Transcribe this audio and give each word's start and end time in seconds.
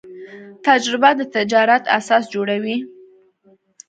تجربه 0.65 1.09
د 1.19 1.21
تجارت 1.35 1.83
اساس 1.97 2.23
جوړوي. 2.33 2.77